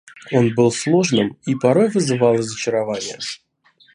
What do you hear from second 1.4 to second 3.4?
и порой вызывал разочарование.